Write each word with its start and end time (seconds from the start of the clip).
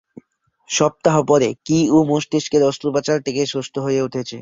সপ্তাহ 0.69 1.15
পরে, 1.23 1.49
কি-উ 1.65 1.99
মস্তিষ্কের 2.05 2.63
অস্ত্রোপচার 2.63 3.17
থেকে 3.21 3.41
সুস্থ 3.45 3.75
হয়ে 3.79 4.03
উঠছে। 4.03 4.37